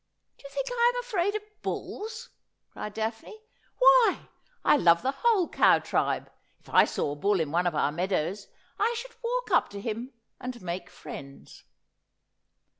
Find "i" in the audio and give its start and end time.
0.71-0.91, 4.65-4.75, 6.69-6.85, 8.79-8.95